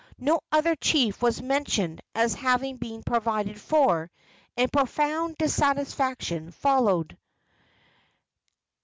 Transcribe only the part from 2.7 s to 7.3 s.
been provided for, and profound dissatisfaction followed.